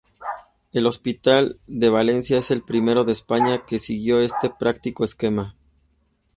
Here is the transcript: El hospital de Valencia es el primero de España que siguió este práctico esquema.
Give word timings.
El 0.73 0.87
hospital 0.87 1.59
de 1.67 1.89
Valencia 1.91 2.39
es 2.39 2.49
el 2.49 2.63
primero 2.63 3.03
de 3.03 3.11
España 3.11 3.67
que 3.67 3.77
siguió 3.77 4.19
este 4.19 4.49
práctico 4.49 5.03
esquema. 5.05 5.55